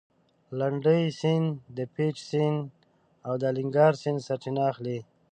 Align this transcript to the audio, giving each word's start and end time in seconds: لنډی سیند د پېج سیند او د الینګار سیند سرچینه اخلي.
لنډی 0.59 1.03
سیند 1.19 1.47
د 1.77 1.79
پېج 1.93 2.15
سیند 2.29 2.59
او 3.27 3.33
د 3.41 3.43
الینګار 3.51 3.93
سیند 4.01 4.19
سرچینه 4.27 4.61
اخلي. 4.71 4.99